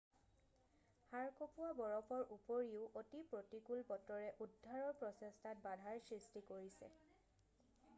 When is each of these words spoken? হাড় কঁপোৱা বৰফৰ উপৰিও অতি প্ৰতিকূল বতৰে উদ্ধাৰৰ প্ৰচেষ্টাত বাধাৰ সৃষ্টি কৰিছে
হাড় 1.09 1.33
কঁপোৱা 1.39 1.67
বৰফৰ 1.81 2.33
উপৰিও 2.37 2.87
অতি 3.03 3.21
প্ৰতিকূল 3.35 3.85
বতৰে 3.93 4.33
উদ্ধাৰৰ 4.47 4.99
প্ৰচেষ্টাত 5.05 5.63
বাধাৰ 5.69 6.01
সৃষ্টি 6.11 6.47
কৰিছে 6.53 6.93